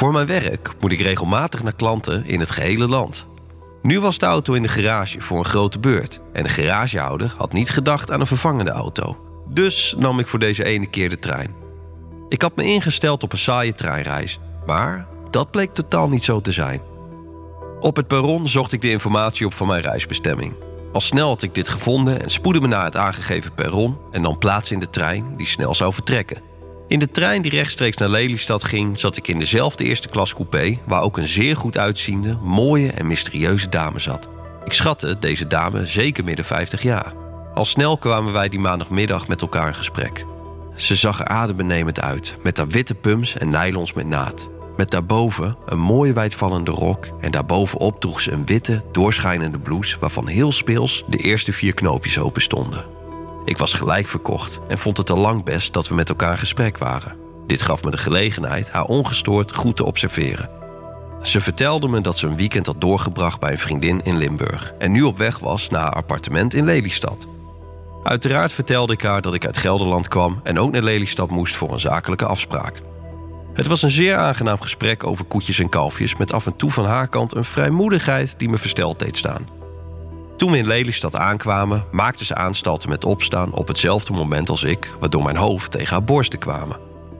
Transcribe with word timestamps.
Voor 0.00 0.12
mijn 0.12 0.26
werk 0.26 0.74
moet 0.78 0.92
ik 0.92 1.00
regelmatig 1.00 1.62
naar 1.62 1.74
klanten 1.74 2.26
in 2.26 2.40
het 2.40 2.50
gehele 2.50 2.88
land. 2.88 3.26
Nu 3.82 4.00
was 4.00 4.18
de 4.18 4.26
auto 4.26 4.52
in 4.52 4.62
de 4.62 4.68
garage 4.68 5.20
voor 5.20 5.38
een 5.38 5.44
grote 5.44 5.78
beurt 5.78 6.20
en 6.32 6.42
de 6.42 6.48
garagehouder 6.48 7.34
had 7.36 7.52
niet 7.52 7.70
gedacht 7.70 8.10
aan 8.10 8.20
een 8.20 8.26
vervangende 8.26 8.70
auto. 8.70 9.18
Dus 9.48 9.94
nam 9.98 10.18
ik 10.18 10.26
voor 10.26 10.38
deze 10.38 10.64
ene 10.64 10.86
keer 10.86 11.10
de 11.10 11.18
trein. 11.18 11.54
Ik 12.28 12.42
had 12.42 12.56
me 12.56 12.64
ingesteld 12.64 13.22
op 13.22 13.32
een 13.32 13.38
saaie 13.38 13.72
treinreis, 13.72 14.38
maar 14.66 15.06
dat 15.30 15.50
bleek 15.50 15.72
totaal 15.72 16.08
niet 16.08 16.24
zo 16.24 16.40
te 16.40 16.52
zijn. 16.52 16.80
Op 17.80 17.96
het 17.96 18.06
perron 18.06 18.48
zocht 18.48 18.72
ik 18.72 18.80
de 18.80 18.90
informatie 18.90 19.46
op 19.46 19.54
van 19.54 19.66
mijn 19.66 19.82
reisbestemming. 19.82 20.54
Al 20.92 21.00
snel 21.00 21.28
had 21.28 21.42
ik 21.42 21.54
dit 21.54 21.68
gevonden 21.68 22.22
en 22.22 22.30
spoedde 22.30 22.60
me 22.60 22.66
naar 22.66 22.84
het 22.84 22.96
aangegeven 22.96 23.54
perron 23.54 23.98
en 24.10 24.22
dan 24.22 24.38
plaats 24.38 24.70
in 24.70 24.80
de 24.80 24.90
trein 24.90 25.36
die 25.36 25.46
snel 25.46 25.74
zou 25.74 25.92
vertrekken. 25.92 26.49
In 26.90 26.98
de 26.98 27.10
trein 27.10 27.42
die 27.42 27.50
rechtstreeks 27.50 27.96
naar 27.96 28.08
Lelystad 28.08 28.64
ging, 28.64 28.98
zat 28.98 29.16
ik 29.16 29.28
in 29.28 29.38
dezelfde 29.38 29.84
eerste 29.84 30.08
klas 30.08 30.34
coupé, 30.34 30.78
waar 30.86 31.02
ook 31.02 31.16
een 31.16 31.26
zeer 31.26 31.56
goed 31.56 31.78
uitziende, 31.78 32.38
mooie 32.42 32.90
en 32.90 33.06
mysterieuze 33.06 33.68
dame 33.68 33.98
zat. 33.98 34.28
Ik 34.64 34.72
schatte 34.72 35.18
deze 35.18 35.46
dame 35.46 35.86
zeker 35.86 36.24
midden 36.24 36.44
50 36.44 36.82
jaar. 36.82 37.12
Al 37.54 37.64
snel 37.64 37.98
kwamen 37.98 38.32
wij 38.32 38.48
die 38.48 38.58
maandagmiddag 38.58 39.28
met 39.28 39.40
elkaar 39.40 39.66
in 39.66 39.74
gesprek. 39.74 40.24
Ze 40.76 40.94
zag 40.94 41.20
er 41.20 41.26
adembenemend 41.26 42.00
uit, 42.00 42.36
met 42.42 42.56
haar 42.56 42.68
witte 42.68 42.94
pumps 42.94 43.36
en 43.36 43.50
nylons 43.50 43.92
met 43.92 44.06
naad. 44.06 44.48
Met 44.76 44.90
daarboven 44.90 45.56
een 45.66 45.80
mooie 45.80 46.12
wijdvallende 46.12 46.70
rok 46.70 47.08
en 47.20 47.30
daarbovenop 47.30 48.00
droeg 48.00 48.20
ze 48.20 48.32
een 48.32 48.46
witte, 48.46 48.82
doorschijnende 48.92 49.58
blouse 49.58 49.96
waarvan 50.00 50.26
heel 50.26 50.52
speels 50.52 51.04
de 51.08 51.18
eerste 51.18 51.52
vier 51.52 51.74
knoopjes 51.74 52.18
open 52.18 52.42
stonden. 52.42 52.99
Ik 53.50 53.58
was 53.58 53.74
gelijk 53.74 54.08
verkocht 54.08 54.60
en 54.68 54.78
vond 54.78 54.96
het 54.96 55.10
al 55.10 55.16
lang 55.16 55.44
best 55.44 55.72
dat 55.72 55.88
we 55.88 55.94
met 55.94 56.08
elkaar 56.08 56.30
in 56.30 56.38
gesprek 56.38 56.78
waren. 56.78 57.16
Dit 57.46 57.62
gaf 57.62 57.82
me 57.82 57.90
de 57.90 57.96
gelegenheid 57.96 58.70
haar 58.70 58.84
ongestoord 58.84 59.54
goed 59.54 59.76
te 59.76 59.84
observeren. 59.84 60.50
Ze 61.22 61.40
vertelde 61.40 61.88
me 61.88 62.00
dat 62.00 62.18
ze 62.18 62.26
een 62.26 62.36
weekend 62.36 62.66
had 62.66 62.80
doorgebracht 62.80 63.40
bij 63.40 63.52
een 63.52 63.58
vriendin 63.58 64.00
in 64.04 64.16
Limburg 64.16 64.72
en 64.78 64.92
nu 64.92 65.02
op 65.02 65.18
weg 65.18 65.38
was 65.38 65.68
naar 65.68 65.80
haar 65.80 65.92
appartement 65.92 66.54
in 66.54 66.64
Lelystad. 66.64 67.26
Uiteraard 68.02 68.52
vertelde 68.52 68.92
ik 68.92 69.02
haar 69.02 69.22
dat 69.22 69.34
ik 69.34 69.46
uit 69.46 69.56
Gelderland 69.56 70.08
kwam 70.08 70.40
en 70.42 70.58
ook 70.58 70.72
naar 70.72 70.82
Lelystad 70.82 71.30
moest 71.30 71.56
voor 71.56 71.72
een 71.72 71.80
zakelijke 71.80 72.26
afspraak. 72.26 72.82
Het 73.54 73.66
was 73.66 73.82
een 73.82 73.90
zeer 73.90 74.16
aangenaam 74.16 74.60
gesprek 74.60 75.06
over 75.06 75.24
koetjes 75.24 75.58
en 75.58 75.68
kalfjes, 75.68 76.16
met 76.16 76.32
af 76.32 76.46
en 76.46 76.56
toe 76.56 76.70
van 76.70 76.84
haar 76.84 77.08
kant 77.08 77.34
een 77.34 77.44
vrijmoedigheid 77.44 78.34
die 78.38 78.48
me 78.48 78.58
versteld 78.58 78.98
deed 78.98 79.16
staan. 79.16 79.59
Toen 80.40 80.50
we 80.50 80.58
in 80.58 80.66
Lelystad 80.66 81.16
aankwamen, 81.16 81.84
maakte 81.90 82.24
ze 82.24 82.34
aanstalten 82.34 82.88
met 82.88 83.04
opstaan 83.04 83.52
op 83.52 83.68
hetzelfde 83.68 84.12
moment 84.12 84.48
als 84.48 84.62
ik, 84.62 84.96
waardoor 85.00 85.22
mijn 85.22 85.36
hoofd 85.36 85.70
tegen 85.70 85.92
haar 85.92 86.04
borsten 86.04 86.38
kwamen. 86.38 86.76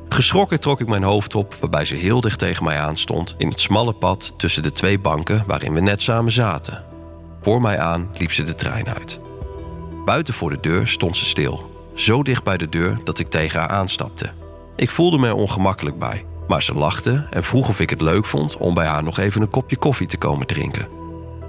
Geschrokken 0.09 0.61
trok 0.61 0.81
ik 0.81 0.89
mijn 0.89 1.03
hoofd 1.03 1.35
op, 1.35 1.55
waarbij 1.55 1.85
ze 1.85 1.95
heel 1.95 2.21
dicht 2.21 2.39
tegen 2.39 2.65
mij 2.65 2.79
aanstond 2.79 3.35
in 3.39 3.49
het 3.49 3.61
smalle 3.61 3.93
pad 3.93 4.33
tussen 4.37 4.63
de 4.63 4.73
twee 4.73 4.99
banken 4.99 5.45
waarin 5.47 5.75
we 5.75 5.81
net 5.81 6.03
samen 6.03 6.33
zaten. 6.33 6.85
Voor 7.43 7.61
mij 7.61 7.79
aan 7.79 8.11
liep 8.19 8.33
ze 8.33 8.43
de 8.43 8.55
trein 8.55 8.89
uit. 8.89 9.21
Buiten 10.05 10.35
voor 10.35 10.51
de 10.51 10.61
deur 10.61 10.87
stond 10.87 11.17
ze 11.17 11.25
stil, 11.25 11.71
zo 11.95 12.23
dicht 12.23 12.45
bij 12.45 12.57
de 12.57 12.69
deur 12.69 13.01
dat 13.05 13.19
ik 13.19 13.29
tegen 13.29 13.61
haar 13.61 13.69
aanstapte. 13.69 14.33
Ik 14.77 14.91
voelde 14.91 15.19
me 15.19 15.27
er 15.27 15.35
ongemakkelijk 15.35 15.99
bij, 15.99 16.25
maar 16.49 16.63
ze 16.63 16.75
lachte 16.75 17.27
en 17.31 17.45
vroeg 17.45 17.69
of 17.69 17.81
ik 17.81 17.91
het 17.91 18.01
leuk 18.01 18.27
vond 18.27 18.57
om 18.57 18.75
bij 18.75 18.87
haar 18.87 19.03
nog 19.03 19.19
even 19.19 19.43
een 19.43 19.51
kopje 19.51 19.77
koffie 19.77 20.07
te 20.07 20.19
komen 20.19 20.47
drinken. 20.47 21.00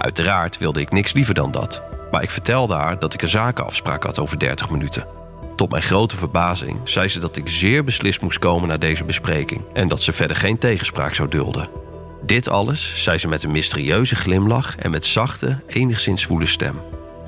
Uiteraard 0.02 0.57
wilde 0.57 0.80
ik 0.80 0.91
niks 0.91 1.13
liever 1.13 1.33
dan 1.33 1.52
dat, 1.52 1.83
maar 2.11 2.23
ik 2.23 2.30
vertelde 2.30 2.73
haar 2.73 2.99
dat 2.99 3.13
ik 3.13 3.21
een 3.21 3.27
zakenafspraak 3.27 4.03
had 4.03 4.19
over 4.19 4.39
30 4.39 4.69
minuten. 4.69 5.07
Tot 5.55 5.69
mijn 5.69 5.83
grote 5.83 6.17
verbazing 6.17 6.80
zei 6.83 7.07
ze 7.07 7.19
dat 7.19 7.38
ik 7.38 7.47
zeer 7.47 7.83
beslist 7.83 8.22
moest 8.22 8.39
komen 8.39 8.67
naar 8.67 8.79
deze 8.79 9.03
bespreking 9.03 9.61
en 9.73 9.88
dat 9.88 10.02
ze 10.02 10.13
verder 10.13 10.38
geen 10.38 10.57
tegenspraak 10.57 11.16
zou 11.16 11.29
dulden. 11.29 11.69
Dit 12.25 12.49
alles 12.49 13.03
zei 13.03 13.17
ze 13.17 13.27
met 13.27 13.44
een 13.44 13.52
mysterieuze 13.52 14.16
glimlach 14.16 14.77
en 14.77 14.91
met 14.91 15.05
zachte, 15.05 15.59
enigszins 15.67 16.22
zwoele 16.22 16.47
stem. 16.47 16.81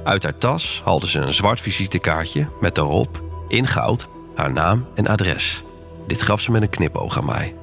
Uit 0.03 0.23
haar 0.23 0.38
tas 0.38 0.81
haalde 0.85 1.09
ze 1.09 1.19
een 1.19 1.33
zwart 1.33 1.62
visitekaartje 1.62 2.50
met 2.59 2.75
daarop, 2.75 3.23
in 3.47 3.67
goud, 3.67 4.07
haar 4.35 4.53
naam 4.53 4.88
en 4.95 5.07
adres. 5.07 5.63
Dit 6.07 6.22
gaf 6.22 6.41
ze 6.41 6.51
met 6.51 6.62
een 6.62 6.69
knipoog 6.69 7.17
aan 7.17 7.25
mij. 7.25 7.56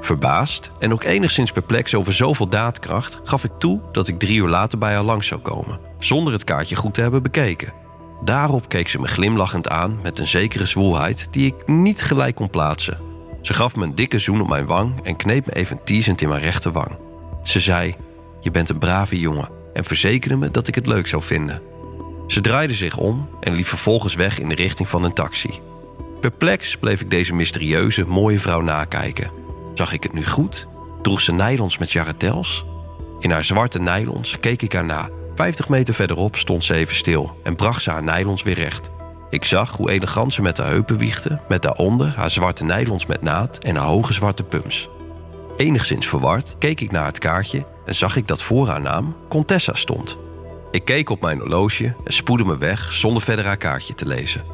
Verbaasd 0.00 0.70
en 0.78 0.92
ook 0.92 1.04
enigszins 1.04 1.52
perplex 1.52 1.94
over 1.94 2.12
zoveel 2.12 2.48
daadkracht, 2.48 3.20
gaf 3.24 3.44
ik 3.44 3.52
toe 3.58 3.80
dat 3.92 4.08
ik 4.08 4.18
drie 4.18 4.36
uur 4.36 4.48
later 4.48 4.78
bij 4.78 4.94
haar 4.94 5.02
langs 5.02 5.26
zou 5.26 5.40
komen, 5.40 5.80
zonder 5.98 6.32
het 6.32 6.44
kaartje 6.44 6.76
goed 6.76 6.94
te 6.94 7.00
hebben 7.00 7.22
bekeken. 7.22 7.72
Daarop 8.24 8.68
keek 8.68 8.88
ze 8.88 9.00
me 9.00 9.06
glimlachend 9.06 9.68
aan 9.68 9.98
met 10.02 10.18
een 10.18 10.26
zekere 10.26 10.66
zwoelheid 10.66 11.26
die 11.30 11.46
ik 11.46 11.66
niet 11.66 12.02
gelijk 12.02 12.34
kon 12.34 12.50
plaatsen. 12.50 13.00
Ze 13.42 13.54
gaf 13.54 13.76
me 13.76 13.84
een 13.84 13.94
dikke 13.94 14.18
zoen 14.18 14.40
op 14.40 14.48
mijn 14.48 14.66
wang 14.66 15.04
en 15.04 15.16
kneep 15.16 15.46
me 15.46 15.52
even 15.52 15.84
teasend 15.84 16.20
in 16.20 16.28
mijn 16.28 16.42
rechterwang. 16.42 16.96
Ze 17.42 17.60
zei: 17.60 17.94
Je 18.40 18.50
bent 18.50 18.68
een 18.68 18.78
brave 18.78 19.18
jongen 19.18 19.48
en 19.72 19.84
verzekerde 19.84 20.36
me 20.36 20.50
dat 20.50 20.68
ik 20.68 20.74
het 20.74 20.86
leuk 20.86 21.06
zou 21.06 21.22
vinden. 21.22 21.62
Ze 22.26 22.40
draaide 22.40 22.74
zich 22.74 22.96
om 22.96 23.28
en 23.40 23.52
liep 23.52 23.66
vervolgens 23.66 24.14
weg 24.14 24.38
in 24.38 24.48
de 24.48 24.54
richting 24.54 24.88
van 24.88 25.04
een 25.04 25.12
taxi. 25.12 25.60
Perplex 26.20 26.76
bleef 26.76 27.00
ik 27.00 27.10
deze 27.10 27.34
mysterieuze, 27.34 28.06
mooie 28.06 28.40
vrouw 28.40 28.60
nakijken. 28.60 29.30
Zag 29.78 29.92
ik 29.92 30.02
het 30.02 30.12
nu 30.12 30.24
goed? 30.24 30.66
Droeg 31.02 31.20
ze 31.20 31.32
nylons 31.32 31.78
met 31.78 31.92
jarretels? 31.92 32.64
In 33.18 33.30
haar 33.30 33.44
zwarte 33.44 33.78
nylons 33.78 34.38
keek 34.38 34.62
ik 34.62 34.72
haar 34.72 34.84
na. 34.84 35.08
Vijftig 35.34 35.68
meter 35.68 35.94
verderop 35.94 36.36
stond 36.36 36.64
ze 36.64 36.74
even 36.74 36.96
stil 36.96 37.36
en 37.42 37.56
bracht 37.56 37.82
ze 37.82 37.90
haar 37.90 38.02
nylons 38.02 38.42
weer 38.42 38.54
recht. 38.54 38.90
Ik 39.30 39.44
zag 39.44 39.76
hoe 39.76 39.90
elegant 39.90 40.32
ze 40.32 40.42
met 40.42 40.56
de 40.56 40.62
heupen 40.62 40.96
wiegde, 40.96 41.40
met 41.48 41.62
daaronder 41.62 42.12
haar 42.16 42.30
zwarte 42.30 42.64
nylons 42.64 43.06
met 43.06 43.22
naad 43.22 43.58
en 43.58 43.76
haar 43.76 43.86
hoge 43.86 44.12
zwarte 44.12 44.44
pumps. 44.44 44.88
Enigszins 45.56 46.08
verward 46.08 46.54
keek 46.58 46.80
ik 46.80 46.90
naar 46.90 47.06
het 47.06 47.18
kaartje 47.18 47.66
en 47.84 47.94
zag 47.94 48.16
ik 48.16 48.26
dat 48.26 48.42
voor 48.42 48.68
haar 48.68 48.80
naam 48.80 49.16
Contessa 49.28 49.74
stond. 49.74 50.18
Ik 50.70 50.84
keek 50.84 51.10
op 51.10 51.20
mijn 51.20 51.38
horloge 51.38 51.94
en 52.04 52.12
spoedde 52.12 52.44
me 52.44 52.58
weg 52.58 52.92
zonder 52.92 53.22
verder 53.22 53.44
haar 53.44 53.56
kaartje 53.56 53.94
te 53.94 54.06
lezen. 54.06 54.44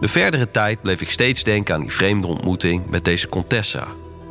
De 0.00 0.08
verdere 0.08 0.50
tijd 0.50 0.82
bleef 0.82 1.00
ik 1.00 1.10
steeds 1.10 1.42
denken 1.42 1.74
aan 1.74 1.80
die 1.80 1.92
vreemde 1.92 2.26
ontmoeting 2.26 2.86
met 2.86 3.04
deze 3.04 3.28
Contessa. 3.28 3.86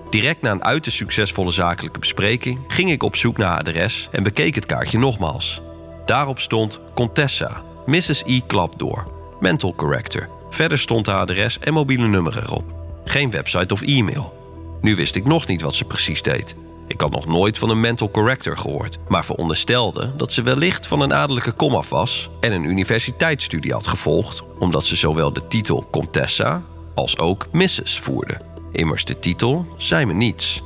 Direct 0.10 0.42
na 0.42 0.52
een 0.52 0.64
uiterst 0.64 0.98
succesvolle 0.98 1.52
zakelijke 1.52 2.00
bespreking 2.00 2.60
ging 2.68 2.92
ik 2.92 3.04
op 3.04 3.16
zoek 3.16 3.38
naar 3.38 3.48
haar 3.48 3.60
adres 3.60 4.08
en 4.12 4.24
bekeek 4.24 4.56
het 4.56 4.66
kaartje 4.66 4.98
nogmaals. 4.98 5.62
Daarop 6.06 6.40
stond 6.40 6.80
Contessa, 6.94 7.64
Mrs. 7.86 8.24
E. 8.26 8.40
Klapdoor, 8.48 9.08
mental 9.40 9.76
corrector. 9.76 10.30
Verder 10.50 10.80
stond 10.80 11.06
haar 11.06 11.20
adres 11.20 11.60
en 11.60 11.74
mobiele 11.74 12.08
nummer 12.08 12.38
erop. 12.38 12.64
Geen 13.06 13.32
website 13.32 13.74
of 13.74 13.82
e-mail. 13.82 14.34
Nu 14.82 14.96
wist 14.96 15.16
ik 15.16 15.26
nog 15.26 15.48
niet 15.48 15.62
wat 15.62 15.74
ze 15.74 15.86
precies 15.86 16.22
deed. 16.22 16.56
Ik 16.88 17.02
had 17.02 17.12
nog 17.12 17.26
nooit 17.26 17.58
van 17.58 17.70
een 17.70 17.80
mental 17.80 18.12
corrector 18.12 18.58
gehoord, 18.58 18.98
maar 19.08 19.26
veronderstelde 19.26 20.16
dat 20.16 20.34
ze 20.34 20.42
wellicht 20.42 20.88
van 20.88 21.02
een 21.02 21.14
adellijke 21.14 21.52
komaf 21.52 21.90
was 21.90 22.30
en 22.40 22.52
een 22.52 22.64
universiteitsstudie 22.64 23.74
had 23.74 23.88
gevolgd, 23.88 24.44
omdat 24.60 24.84
ze 24.84 24.96
zowel 24.96 25.34
de 25.34 25.48
titel 25.48 25.88
Contessa 25.92 26.64
als 26.96 27.18
ook 27.18 27.48
Mrs. 27.52 28.00
voerde. 28.00 28.55
Immers 28.76 29.06
de 29.06 29.20
titel 29.20 29.68
zei 29.78 30.06
me 30.06 30.14
niets. 30.14 30.64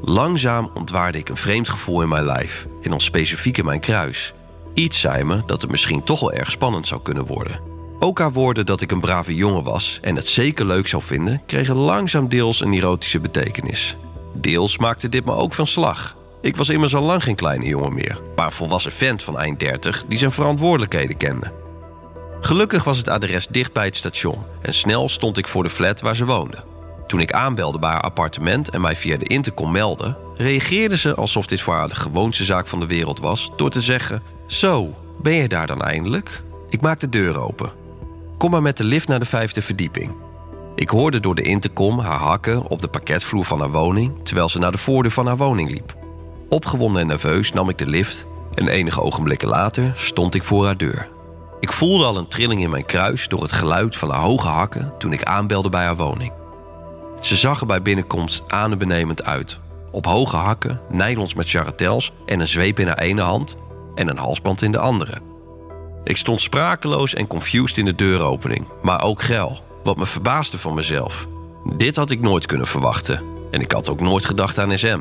Langzaam 0.00 0.70
ontwaarde 0.74 1.18
ik 1.18 1.28
een 1.28 1.36
vreemd 1.36 1.68
gevoel 1.68 2.02
in 2.02 2.08
mijn 2.08 2.24
lijf, 2.24 2.66
en 2.82 2.90
dan 2.90 3.00
specifiek 3.00 3.58
in 3.58 3.64
mijn 3.64 3.80
kruis. 3.80 4.34
Iets 4.74 5.00
zei 5.00 5.24
me 5.24 5.42
dat 5.46 5.60
het 5.60 5.70
misschien 5.70 6.04
toch 6.04 6.20
wel 6.20 6.32
erg 6.32 6.50
spannend 6.50 6.86
zou 6.86 7.02
kunnen 7.02 7.26
worden. 7.26 7.60
Ook 7.98 8.18
haar 8.18 8.32
woorden 8.32 8.66
dat 8.66 8.80
ik 8.80 8.90
een 8.90 9.00
brave 9.00 9.34
jongen 9.34 9.62
was 9.62 9.98
en 10.02 10.16
het 10.16 10.28
zeker 10.28 10.66
leuk 10.66 10.86
zou 10.86 11.02
vinden, 11.02 11.42
kregen 11.46 11.76
langzaam 11.76 12.28
deels 12.28 12.60
een 12.60 12.72
erotische 12.72 13.20
betekenis. 13.20 13.96
Deels 14.34 14.78
maakte 14.78 15.08
dit 15.08 15.24
me 15.24 15.32
ook 15.32 15.54
van 15.54 15.66
slag. 15.66 16.16
Ik 16.40 16.56
was 16.56 16.68
immers 16.68 16.94
al 16.94 17.02
lang 17.02 17.22
geen 17.22 17.34
kleine 17.34 17.66
jongen 17.66 17.94
meer, 17.94 18.20
maar 18.36 18.46
een 18.46 18.52
volwassen 18.52 18.92
vent 18.92 19.22
van 19.22 19.38
eind 19.38 19.60
30 19.60 20.04
die 20.08 20.18
zijn 20.18 20.32
verantwoordelijkheden 20.32 21.16
kende. 21.16 21.52
Gelukkig 22.40 22.84
was 22.84 22.98
het 22.98 23.08
adres 23.08 23.46
dicht 23.46 23.72
bij 23.72 23.84
het 23.84 23.96
station 23.96 24.44
en 24.62 24.74
snel 24.74 25.08
stond 25.08 25.38
ik 25.38 25.48
voor 25.48 25.62
de 25.62 25.70
flat 25.70 26.00
waar 26.00 26.16
ze 26.16 26.24
woonde. 26.24 26.64
Toen 27.06 27.20
ik 27.20 27.32
aanbelde 27.32 27.78
bij 27.78 27.90
haar 27.90 28.00
appartement 28.00 28.70
en 28.70 28.80
mij 28.80 28.96
via 28.96 29.16
de 29.16 29.26
intercom 29.26 29.72
meldde, 29.72 30.16
reageerde 30.36 30.96
ze 30.96 31.14
alsof 31.14 31.46
dit 31.46 31.60
voor 31.60 31.74
haar 31.74 31.88
de 31.88 31.94
gewoonste 31.94 32.44
zaak 32.44 32.68
van 32.68 32.80
de 32.80 32.86
wereld 32.86 33.20
was 33.20 33.50
door 33.56 33.70
te 33.70 33.80
zeggen: 33.80 34.22
Zo, 34.46 34.94
ben 35.22 35.34
je 35.34 35.48
daar 35.48 35.66
dan 35.66 35.82
eindelijk? 35.82 36.42
Ik 36.68 36.80
maak 36.80 37.00
de 37.00 37.08
deur 37.08 37.40
open. 37.40 37.72
Kom 38.38 38.50
maar 38.50 38.62
met 38.62 38.76
de 38.76 38.84
lift 38.84 39.08
naar 39.08 39.20
de 39.20 39.26
vijfde 39.26 39.62
verdieping. 39.62 40.14
Ik 40.74 40.88
hoorde 40.88 41.20
door 41.20 41.34
de 41.34 41.42
intercom 41.42 41.98
haar 41.98 42.18
hakken 42.18 42.68
op 42.68 42.80
de 42.80 42.88
parketvloer 42.88 43.44
van 43.44 43.60
haar 43.60 43.70
woning 43.70 44.12
terwijl 44.22 44.48
ze 44.48 44.58
naar 44.58 44.72
de 44.72 44.78
voordeur 44.78 45.12
van 45.12 45.26
haar 45.26 45.36
woning 45.36 45.70
liep. 45.70 45.94
Opgewonden 46.48 47.00
en 47.00 47.06
nerveus 47.06 47.52
nam 47.52 47.68
ik 47.68 47.78
de 47.78 47.86
lift 47.86 48.26
en 48.54 48.68
enige 48.68 49.02
ogenblikken 49.02 49.48
later 49.48 49.92
stond 49.96 50.34
ik 50.34 50.42
voor 50.42 50.64
haar 50.64 50.76
deur. 50.76 51.08
Ik 51.60 51.72
voelde 51.72 52.04
al 52.04 52.16
een 52.16 52.28
trilling 52.28 52.62
in 52.62 52.70
mijn 52.70 52.84
kruis 52.84 53.28
door 53.28 53.42
het 53.42 53.52
geluid 53.52 53.96
van 53.96 54.10
haar 54.10 54.20
hoge 54.20 54.48
hakken 54.48 54.92
toen 54.98 55.12
ik 55.12 55.24
aanbelde 55.24 55.68
bij 55.68 55.84
haar 55.84 55.96
woning. 55.96 56.32
Ze 57.24 57.36
zag 57.36 57.60
er 57.60 57.66
bij 57.66 57.82
binnenkomst 57.82 58.42
adembenemend 58.46 59.24
uit. 59.24 59.58
Op 59.90 60.06
hoge 60.06 60.36
hakken, 60.36 60.80
nylons 60.88 61.34
met 61.34 61.48
charretels 61.48 62.12
en 62.26 62.40
een 62.40 62.46
zweep 62.46 62.78
in 62.78 62.86
haar 62.86 62.98
ene 62.98 63.20
hand 63.20 63.56
en 63.94 64.08
een 64.08 64.18
halsband 64.18 64.62
in 64.62 64.72
de 64.72 64.78
andere. 64.78 65.20
Ik 66.02 66.16
stond 66.16 66.40
sprakeloos 66.40 67.14
en 67.14 67.26
confused 67.26 67.78
in 67.78 67.84
de 67.84 67.94
deuropening, 67.94 68.66
maar 68.82 69.02
ook 69.02 69.22
geil, 69.22 69.64
wat 69.82 69.96
me 69.96 70.06
verbaasde 70.06 70.58
van 70.58 70.74
mezelf. 70.74 71.26
Dit 71.76 71.96
had 71.96 72.10
ik 72.10 72.20
nooit 72.20 72.46
kunnen 72.46 72.66
verwachten. 72.66 73.22
En 73.50 73.60
ik 73.60 73.72
had 73.72 73.88
ook 73.88 74.00
nooit 74.00 74.24
gedacht 74.24 74.58
aan 74.58 74.78
SM. 74.78 75.00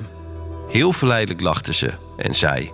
Heel 0.69 0.93
verleidelijk 0.93 1.41
lachte 1.41 1.73
ze 1.73 1.93
en 2.17 2.35
zei: 2.35 2.71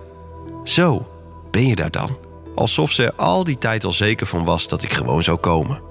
Zo, 0.64 1.10
ben 1.50 1.66
je 1.66 1.74
daar 1.74 1.90
dan? 1.90 2.18
Alsof 2.54 2.90
ze 2.90 3.04
er 3.04 3.14
al 3.14 3.44
die 3.44 3.58
tijd 3.58 3.84
al 3.84 3.92
zeker 3.92 4.26
van 4.26 4.44
was 4.44 4.68
dat 4.68 4.82
ik 4.82 4.92
gewoon 4.92 5.22
zou 5.22 5.38
komen. 5.38 5.89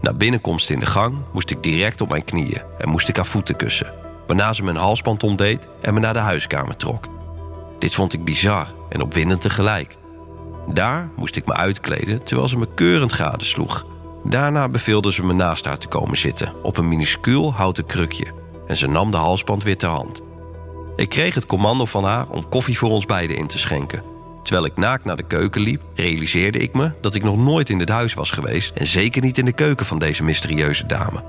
Na 0.00 0.12
binnenkomst 0.12 0.70
in 0.70 0.80
de 0.80 0.86
gang 0.86 1.16
moest 1.32 1.50
ik 1.50 1.62
direct 1.62 2.00
op 2.00 2.08
mijn 2.08 2.24
knieën 2.24 2.62
en 2.78 2.88
moest 2.88 3.08
ik 3.08 3.16
haar 3.16 3.26
voeten 3.26 3.56
kussen. 3.56 3.94
Waarna 4.26 4.52
ze 4.52 4.64
mijn 4.64 4.76
halsband 4.76 5.22
omdeed 5.22 5.68
en 5.80 5.94
me 5.94 6.00
naar 6.00 6.12
de 6.12 6.18
huiskamer 6.18 6.76
trok. 6.76 7.06
Dit 7.78 7.94
vond 7.94 8.12
ik 8.12 8.24
bizar 8.24 8.66
en 8.88 9.00
opwindend 9.00 9.40
tegelijk. 9.40 9.96
Daar 10.72 11.10
moest 11.16 11.36
ik 11.36 11.46
me 11.46 11.54
uitkleden 11.54 12.24
terwijl 12.24 12.48
ze 12.48 12.58
me 12.58 12.74
keurend 12.74 13.12
gadesloeg. 13.12 13.86
Daarna 14.24 14.68
beveelde 14.68 15.12
ze 15.12 15.24
me 15.24 15.32
naast 15.32 15.64
haar 15.64 15.78
te 15.78 15.88
komen 15.88 16.18
zitten 16.18 16.54
op 16.62 16.76
een 16.76 16.88
minuscuul 16.88 17.54
houten 17.54 17.86
krukje 17.86 18.32
en 18.66 18.76
ze 18.76 18.86
nam 18.86 19.10
de 19.10 19.16
halsband 19.16 19.62
weer 19.62 19.76
ter 19.76 19.88
hand. 19.88 20.22
Ik 20.96 21.08
kreeg 21.08 21.34
het 21.34 21.46
commando 21.46 21.84
van 21.84 22.04
haar 22.04 22.28
om 22.28 22.48
koffie 22.48 22.78
voor 22.78 22.90
ons 22.90 23.06
beiden 23.06 23.36
in 23.36 23.46
te 23.46 23.58
schenken. 23.58 24.02
Terwijl 24.48 24.68
ik 24.68 24.76
naakt 24.76 25.04
naar 25.04 25.16
de 25.16 25.26
keuken 25.26 25.60
liep, 25.60 25.82
realiseerde 25.94 26.58
ik 26.58 26.74
me 26.74 26.92
dat 27.00 27.14
ik 27.14 27.22
nog 27.22 27.36
nooit 27.36 27.70
in 27.70 27.78
het 27.78 27.88
huis 27.88 28.14
was 28.14 28.30
geweest 28.30 28.72
en 28.74 28.86
zeker 28.86 29.22
niet 29.22 29.38
in 29.38 29.44
de 29.44 29.52
keuken 29.52 29.86
van 29.86 29.98
deze 29.98 30.22
mysterieuze 30.22 30.86
dame. 30.86 31.24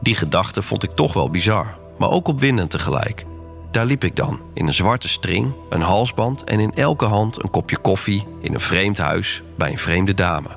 Die 0.00 0.14
gedachte 0.14 0.62
vond 0.62 0.82
ik 0.82 0.90
toch 0.90 1.12
wel 1.12 1.30
bizar, 1.30 1.78
maar 1.98 2.10
ook 2.10 2.28
opwindend 2.28 2.70
tegelijk. 2.70 3.24
Daar 3.70 3.86
liep 3.86 4.04
ik 4.04 4.16
dan, 4.16 4.40
in 4.54 4.66
een 4.66 4.74
zwarte 4.74 5.08
string, 5.08 5.54
een 5.70 5.80
halsband 5.80 6.44
en 6.44 6.60
in 6.60 6.74
elke 6.74 7.04
hand 7.04 7.42
een 7.42 7.50
kopje 7.50 7.78
koffie 7.78 8.26
in 8.40 8.54
een 8.54 8.60
vreemd 8.60 8.98
huis 8.98 9.42
bij 9.56 9.70
een 9.70 9.78
vreemde 9.78 10.14
dame. 10.14 10.48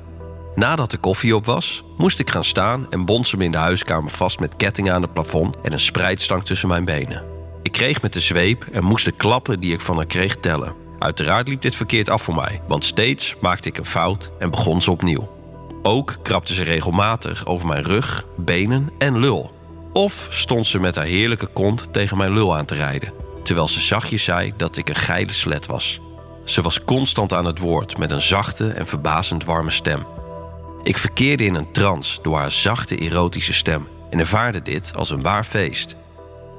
Nadat 0.54 0.90
de 0.90 0.98
koffie 0.98 1.36
op 1.36 1.44
was, 1.44 1.84
moest 1.96 2.18
ik 2.18 2.30
gaan 2.30 2.44
staan 2.44 2.86
en 2.90 3.04
bond 3.04 3.28
ze 3.28 3.36
me 3.36 3.44
in 3.44 3.52
de 3.52 3.58
huiskamer 3.58 4.10
vast 4.10 4.40
met 4.40 4.56
kettingen 4.56 4.94
aan 4.94 5.02
het 5.02 5.12
plafond 5.12 5.56
en 5.62 5.72
een 5.72 5.80
spreidstang 5.80 6.44
tussen 6.44 6.68
mijn 6.68 6.84
benen. 6.84 7.24
Ik 7.62 7.72
kreeg 7.72 8.02
met 8.02 8.12
de 8.12 8.20
zweep 8.20 8.64
en 8.72 8.84
moest 8.84 9.04
de 9.04 9.12
klappen 9.12 9.60
die 9.60 9.72
ik 9.72 9.80
van 9.80 9.96
haar 9.96 10.06
kreeg 10.06 10.36
tellen. 10.36 10.83
Uiteraard 11.04 11.48
liep 11.48 11.62
dit 11.62 11.76
verkeerd 11.76 12.08
af 12.08 12.22
voor 12.22 12.34
mij, 12.34 12.60
want 12.68 12.84
steeds 12.84 13.36
maakte 13.40 13.68
ik 13.68 13.78
een 13.78 13.84
fout 13.84 14.30
en 14.38 14.50
begon 14.50 14.82
ze 14.82 14.90
opnieuw. 14.90 15.30
Ook 15.82 16.16
krabde 16.22 16.54
ze 16.54 16.64
regelmatig 16.64 17.46
over 17.46 17.66
mijn 17.66 17.84
rug, 17.84 18.26
benen 18.36 18.90
en 18.98 19.18
lul. 19.18 19.52
Of 19.92 20.26
stond 20.30 20.66
ze 20.66 20.78
met 20.78 20.94
haar 20.94 21.04
heerlijke 21.04 21.46
kont 21.46 21.92
tegen 21.92 22.16
mijn 22.16 22.32
lul 22.32 22.56
aan 22.56 22.64
te 22.64 22.74
rijden, 22.74 23.12
terwijl 23.42 23.68
ze 23.68 23.80
zachtjes 23.80 24.24
zei 24.24 24.52
dat 24.56 24.76
ik 24.76 24.88
een 24.88 24.94
geile 24.94 25.32
slet 25.32 25.66
was. 25.66 26.00
Ze 26.44 26.62
was 26.62 26.84
constant 26.84 27.32
aan 27.32 27.44
het 27.44 27.58
woord 27.58 27.98
met 27.98 28.10
een 28.10 28.22
zachte 28.22 28.68
en 28.70 28.86
verbazend 28.86 29.44
warme 29.44 29.70
stem. 29.70 30.06
Ik 30.82 30.98
verkeerde 30.98 31.44
in 31.44 31.54
een 31.54 31.72
trance 31.72 32.22
door 32.22 32.38
haar 32.38 32.50
zachte 32.50 32.96
erotische 32.96 33.52
stem 33.52 33.88
en 34.10 34.18
ervaarde 34.18 34.62
dit 34.62 34.96
als 34.96 35.10
een 35.10 35.22
waar 35.22 35.44
feest. 35.44 35.96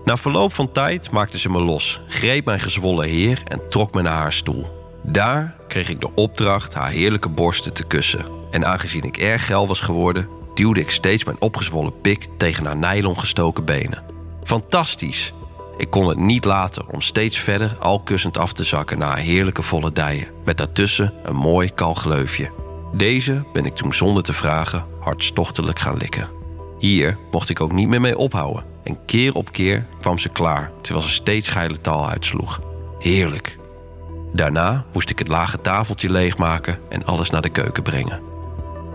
Na 0.05 0.17
verloop 0.17 0.53
van 0.53 0.71
tijd 0.71 1.11
maakte 1.11 1.39
ze 1.39 1.49
me 1.49 1.61
los, 1.61 2.01
greep 2.07 2.45
mijn 2.45 2.59
gezwollen 2.59 3.07
heer 3.07 3.41
en 3.45 3.69
trok 3.69 3.93
me 3.93 4.01
naar 4.01 4.17
haar 4.17 4.33
stoel. 4.33 4.65
Daar 5.03 5.55
kreeg 5.67 5.89
ik 5.89 6.01
de 6.01 6.13
opdracht 6.15 6.73
haar 6.73 6.89
heerlijke 6.89 7.29
borsten 7.29 7.73
te 7.73 7.83
kussen. 7.83 8.25
En 8.51 8.65
aangezien 8.65 9.03
ik 9.03 9.17
erg 9.17 9.45
geil 9.45 9.67
was 9.67 9.79
geworden, 9.79 10.27
duwde 10.53 10.79
ik 10.79 10.89
steeds 10.89 11.23
mijn 11.23 11.41
opgezwollen 11.41 12.01
pik 12.01 12.27
tegen 12.37 12.65
haar 12.65 12.77
nylon 12.77 13.19
gestoken 13.19 13.65
benen. 13.65 14.03
Fantastisch! 14.43 15.33
Ik 15.77 15.89
kon 15.89 16.07
het 16.07 16.17
niet 16.17 16.45
laten 16.45 16.89
om 16.93 17.01
steeds 17.01 17.39
verder 17.39 17.77
al 17.79 17.99
kussend 17.99 18.37
af 18.37 18.53
te 18.53 18.63
zakken 18.63 18.97
naar 18.97 19.09
haar 19.09 19.17
heerlijke 19.17 19.61
volle 19.61 19.91
dijen, 19.91 20.27
met 20.43 20.57
daartussen 20.57 21.13
een 21.23 21.35
mooi 21.35 21.69
kal 21.73 21.93
gleufje. 21.93 22.51
Deze 22.93 23.45
ben 23.53 23.65
ik 23.65 23.75
toen 23.75 23.93
zonder 23.93 24.23
te 24.23 24.33
vragen 24.33 24.85
hartstochtelijk 24.99 25.79
gaan 25.79 25.97
likken. 25.97 26.29
Hier 26.79 27.17
mocht 27.31 27.49
ik 27.49 27.61
ook 27.61 27.71
niet 27.71 27.87
meer 27.87 28.01
mee 28.01 28.17
ophouden. 28.17 28.74
En 28.85 29.05
keer 29.05 29.35
op 29.35 29.51
keer 29.51 29.85
kwam 29.99 30.17
ze 30.17 30.29
klaar, 30.29 30.71
terwijl 30.81 31.05
ze 31.05 31.11
steeds 31.11 31.49
geile 31.49 31.81
taal 31.81 32.09
uitsloeg. 32.09 32.61
Heerlijk. 32.99 33.57
Daarna 34.33 34.85
moest 34.93 35.09
ik 35.09 35.19
het 35.19 35.27
lage 35.27 35.61
tafeltje 35.61 36.09
leegmaken 36.09 36.79
en 36.89 37.05
alles 37.05 37.29
naar 37.29 37.41
de 37.41 37.49
keuken 37.49 37.83
brengen. 37.83 38.21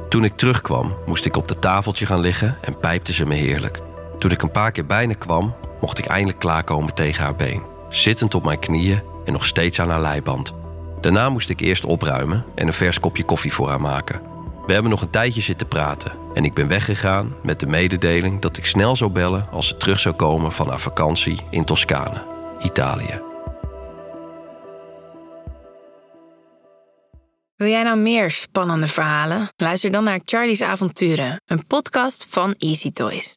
Toen 0.09 0.25
ik 0.25 0.37
terugkwam, 0.37 0.97
moest 1.07 1.27
ik 1.27 1.37
op 1.37 1.49
het 1.49 1.61
tafeltje 1.61 2.07
gaan 2.07 2.21
liggen 2.21 2.57
en 2.61 2.79
pijpte 2.79 3.13
ze 3.13 3.27
me 3.27 3.35
heerlijk. 3.35 3.81
Toen 4.19 4.31
ik 4.31 4.43
een 4.43 4.51
paar 4.51 4.73
keer 4.73 4.87
bijna 4.87 5.15
kwam, 5.15 5.55
mocht 5.81 5.99
ik 5.99 6.07
eindelijk 6.07 6.39
klaarkomen 6.39 6.95
tegen 6.95 7.25
haar 7.25 7.37
been. 7.37 7.63
Zittend 7.89 8.35
op 8.35 8.45
mijn 8.45 8.59
knieën 8.59 9.03
en 9.25 9.33
nog 9.33 9.47
steeds 9.47 9.81
aan 9.81 9.91
haar 9.91 10.01
leiband. 10.01 10.53
Daarna 11.01 11.29
moest 11.29 11.51
ik 11.51 11.61
eerst 11.61 11.85
opruimen 11.85 12.45
en 12.55 12.67
een 12.67 12.73
vers 12.73 13.01
kopje 13.01 13.25
koffie 13.25 13.53
voor 13.53 13.69
haar 13.69 13.81
maken. 13.81 14.21
We 14.71 14.77
hebben 14.77 14.95
nog 14.95 15.03
een 15.03 15.11
tijdje 15.11 15.41
zitten 15.41 15.69
praten 15.69 16.13
en 16.35 16.45
ik 16.45 16.55
ben 16.55 16.69
weggegaan 16.69 17.35
met 17.43 17.61
de 17.61 17.67
mededeling 17.67 18.41
dat 18.41 18.57
ik 18.57 18.67
snel 18.67 18.97
zou 18.97 19.11
bellen 19.11 19.49
als 19.51 19.69
ze 19.69 19.77
terug 19.77 19.99
zou 19.99 20.15
komen 20.15 20.53
van 20.53 20.69
haar 20.69 20.81
vakantie 20.81 21.41
in 21.51 21.65
Toscane, 21.65 22.27
Italië. 22.61 23.21
Wil 27.57 27.69
jij 27.69 27.83
nou 27.83 27.99
meer 27.99 28.31
spannende 28.31 28.87
verhalen? 28.87 29.49
Luister 29.57 29.91
dan 29.91 30.05
naar 30.05 30.21
Charlie's 30.25 30.61
Avonturen, 30.61 31.41
een 31.47 31.67
podcast 31.67 32.27
van 32.29 32.55
Easy 32.59 32.91
Toys. 32.91 33.29